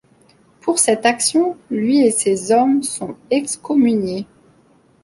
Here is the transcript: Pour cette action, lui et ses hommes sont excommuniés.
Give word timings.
Pour 0.61 0.79
cette 0.79 1.05
action, 1.05 1.59
lui 1.69 2.01
et 2.01 2.09
ses 2.09 2.51
hommes 2.51 2.81
sont 2.81 3.15
excommuniés. 3.29 4.25